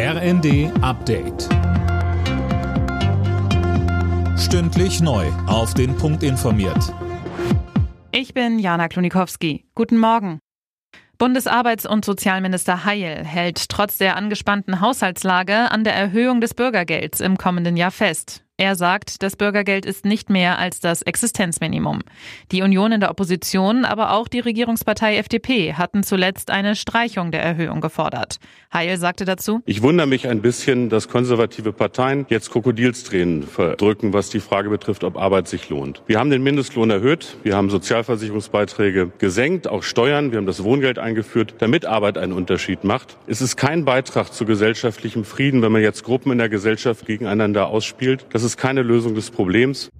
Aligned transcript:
RND 0.00 0.70
Update. 0.80 1.48
Stündlich 4.38 5.00
neu. 5.00 5.26
Auf 5.48 5.74
den 5.74 5.96
Punkt 5.96 6.22
informiert. 6.22 6.94
Ich 8.12 8.32
bin 8.32 8.60
Jana 8.60 8.86
Klonikowski. 8.86 9.64
Guten 9.74 9.98
Morgen. 9.98 10.38
Bundesarbeits- 11.18 11.84
und 11.84 12.04
Sozialminister 12.04 12.84
Heil 12.84 13.24
hält 13.24 13.68
trotz 13.68 13.98
der 13.98 14.14
angespannten 14.14 14.80
Haushaltslage 14.80 15.72
an 15.72 15.82
der 15.82 15.96
Erhöhung 15.96 16.40
des 16.40 16.54
Bürgergelds 16.54 17.18
im 17.18 17.36
kommenden 17.36 17.76
Jahr 17.76 17.90
fest. 17.90 18.44
Er 18.60 18.74
sagt, 18.74 19.22
das 19.22 19.36
Bürgergeld 19.36 19.86
ist 19.86 20.04
nicht 20.04 20.30
mehr 20.30 20.58
als 20.58 20.80
das 20.80 21.02
Existenzminimum. 21.02 22.00
Die 22.50 22.62
Union 22.62 22.90
in 22.90 22.98
der 22.98 23.08
Opposition, 23.08 23.84
aber 23.84 24.10
auch 24.10 24.26
die 24.26 24.40
Regierungspartei 24.40 25.16
FDP 25.18 25.74
hatten 25.74 26.02
zuletzt 26.02 26.50
eine 26.50 26.74
Streichung 26.74 27.30
der 27.30 27.40
Erhöhung 27.40 27.80
gefordert. 27.80 28.40
Heil 28.72 28.98
sagte 28.98 29.24
dazu, 29.24 29.62
Ich 29.64 29.82
wundere 29.82 30.08
mich 30.08 30.26
ein 30.26 30.42
bisschen, 30.42 30.88
dass 30.88 31.06
konservative 31.06 31.72
Parteien 31.72 32.26
jetzt 32.30 32.50
Krokodilstränen 32.50 33.44
verdrücken, 33.44 34.12
was 34.12 34.28
die 34.28 34.40
Frage 34.40 34.70
betrifft, 34.70 35.04
ob 35.04 35.16
Arbeit 35.18 35.46
sich 35.46 35.68
lohnt. 35.68 36.02
Wir 36.08 36.18
haben 36.18 36.30
den 36.30 36.42
Mindestlohn 36.42 36.90
erhöht, 36.90 37.36
wir 37.44 37.54
haben 37.54 37.70
Sozialversicherungsbeiträge 37.70 39.12
gesenkt, 39.18 39.68
auch 39.68 39.84
Steuern, 39.84 40.32
wir 40.32 40.38
haben 40.38 40.46
das 40.46 40.64
Wohngeld 40.64 40.98
eingeführt, 40.98 41.54
damit 41.58 41.86
Arbeit 41.86 42.18
einen 42.18 42.32
Unterschied 42.32 42.82
macht. 42.82 43.18
Es 43.28 43.40
ist 43.40 43.56
kein 43.56 43.84
Beitrag 43.84 44.32
zu 44.32 44.44
gesellschaftlichem 44.46 45.24
Frieden, 45.24 45.62
wenn 45.62 45.70
man 45.70 45.82
jetzt 45.82 46.02
Gruppen 46.02 46.32
in 46.32 46.38
der 46.38 46.48
Gesellschaft 46.48 47.06
gegeneinander 47.06 47.68
ausspielt. 47.68 48.26
Das 48.32 48.47
ist 48.48 48.56
keine 48.56 48.82
Lösung 48.82 49.14
des 49.14 49.30
Problems. 49.30 49.90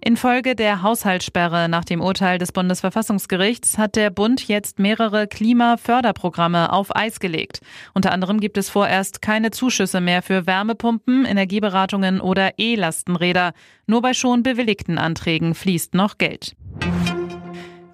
Infolge 0.00 0.54
der 0.54 0.82
Haushaltssperre 0.82 1.68
nach 1.68 1.84
dem 1.84 2.00
Urteil 2.00 2.38
des 2.38 2.52
Bundesverfassungsgerichts 2.52 3.78
hat 3.78 3.96
der 3.96 4.10
Bund 4.10 4.46
jetzt 4.46 4.78
mehrere 4.78 5.26
Klimaförderprogramme 5.26 6.72
auf 6.72 6.94
Eis 6.94 7.20
gelegt. 7.20 7.62
Unter 7.94 8.12
anderem 8.12 8.38
gibt 8.38 8.58
es 8.58 8.68
vorerst 8.68 9.22
keine 9.22 9.50
Zuschüsse 9.50 10.00
mehr 10.00 10.22
für 10.22 10.46
Wärmepumpen, 10.46 11.24
Energieberatungen 11.24 12.20
oder 12.20 12.58
E-Lastenräder. 12.58 13.54
Nur 13.86 14.02
bei 14.02 14.12
schon 14.12 14.42
bewilligten 14.42 14.98
Anträgen 14.98 15.54
fließt 15.54 15.94
noch 15.94 16.18
Geld. 16.18 16.54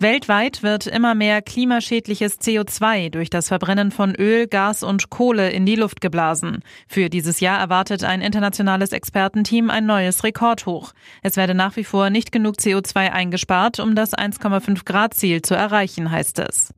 Weltweit 0.01 0.63
wird 0.63 0.87
immer 0.87 1.15
mehr 1.15 1.43
klimaschädliches 1.43 2.41
CO2 2.41 3.11
durch 3.11 3.29
das 3.29 3.49
Verbrennen 3.49 3.91
von 3.91 4.15
Öl, 4.15 4.47
Gas 4.47 4.83
und 4.83 5.11
Kohle 5.11 5.51
in 5.51 5.67
die 5.67 5.77
Luft 5.77 6.01
geblasen. 6.01 6.61
Für 6.89 7.11
dieses 7.11 7.41
Jahr 7.41 7.61
erwartet 7.61 8.03
ein 8.03 8.23
internationales 8.23 8.93
Expertenteam 8.93 9.69
ein 9.69 9.85
neues 9.85 10.25
Rekordhoch. 10.25 10.95
Es 11.23 11.37
werde 11.37 11.55
nach 11.55 11.77
wie 11.77 11.85
vor 11.85 12.09
nicht 12.09 12.33
genug 12.33 12.57
CO2 12.57 13.11
eingespart, 13.11 13.79
um 13.79 13.95
das 13.95 14.15
1,5 14.15 14.87
Grad 14.87 15.13
Ziel 15.13 15.43
zu 15.43 15.55
erreichen, 15.55 16.11
heißt 16.11 16.39
es. 16.39 16.73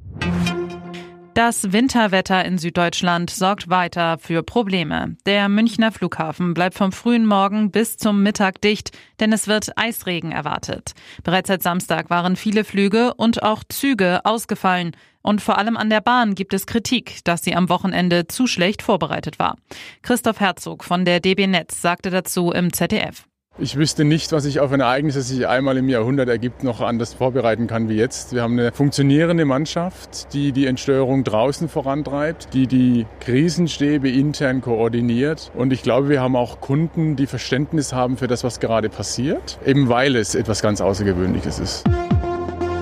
Das 1.35 1.73
Winterwetter 1.73 2.45
in 2.45 2.59
Süddeutschland 2.59 3.31
sorgt 3.31 3.71
weiter 3.71 4.19
für 4.19 4.43
Probleme. 4.43 5.17
Der 5.25 5.49
Münchner 5.49 5.91
Flughafen 5.91 6.53
bleibt 6.53 6.77
vom 6.77 6.93
frühen 6.93 7.25
Morgen 7.25 7.71
bis 7.71 7.97
zum 7.97 8.23
Mittag 8.23 8.61
dicht, 8.61 8.91
denn 9.19 9.33
es 9.33 9.49
wird 9.49 9.79
Eisregen 9.79 10.31
erwartet. 10.31 10.93
Bereits 11.25 11.49
seit 11.49 11.63
Samstag 11.63 12.11
waren 12.11 12.37
viele 12.37 12.65
Flüge 12.65 13.15
und 13.15 13.43
auch 13.43 13.65
Züge 13.67 14.21
ausgefallen. 14.25 14.93
Und 15.23 15.41
vor 15.41 15.57
allem 15.57 15.79
an 15.79 15.89
der 15.89 16.03
Bahn 16.03 16.35
gibt 16.35 16.53
es 16.53 16.67
Kritik, 16.67 17.25
dass 17.25 17.43
sie 17.43 17.55
am 17.55 17.71
Wochenende 17.71 18.27
zu 18.27 18.47
schlecht 18.47 18.83
vorbereitet 18.83 19.39
war. 19.39 19.57
Christoph 20.03 20.39
Herzog 20.39 20.85
von 20.85 21.07
der 21.07 21.21
DB 21.21 21.47
Netz 21.47 21.81
sagte 21.81 22.11
dazu 22.11 22.51
im 22.51 22.75
ZDF. 22.75 23.27
Ich 23.59 23.77
wüsste 23.77 24.05
nicht, 24.05 24.33
was 24.33 24.45
sich 24.45 24.61
auf 24.61 24.73
ein 24.73 24.81
Ereignis, 24.81 25.15
das 25.15 25.29
sich 25.29 25.47
einmal 25.47 25.77
im 25.77 25.87
Jahrhundert 25.91 26.31
ergibt, 26.31 26.65
noch 26.65 26.81
anders 26.81 27.13
vorbereiten 27.13 27.67
kann 27.67 27.91
wie 27.91 27.97
jetzt. 27.97 28.33
Wir 28.33 28.41
haben 28.41 28.59
eine 28.59 28.73
funktionierende 28.73 29.45
Mannschaft, 29.45 30.33
die 30.33 30.53
die 30.53 30.65
Entsteuerung 30.65 31.23
draußen 31.23 31.69
vorantreibt, 31.69 32.55
die 32.55 32.67
die 32.67 33.05
Krisenstäbe 33.21 34.09
intern 34.09 34.63
koordiniert. 34.63 35.53
Und 35.55 35.71
ich 35.71 35.83
glaube, 35.83 36.09
wir 36.09 36.23
haben 36.23 36.35
auch 36.35 36.63
Kunden, 36.63 37.15
die 37.15 37.27
Verständnis 37.27 37.93
haben 37.93 38.17
für 38.17 38.27
das, 38.27 38.43
was 38.43 38.59
gerade 38.59 38.89
passiert, 38.89 39.59
eben 39.67 39.91
weil 39.91 40.17
es 40.17 40.35
etwas 40.35 40.63
ganz 40.63 40.81
Außergewöhnliches 40.81 41.59
ist. 41.59 41.85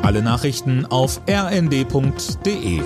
Alle 0.03 0.23
Nachrichten 0.23 0.87
auf 0.87 1.21
rnd.de 1.29 2.81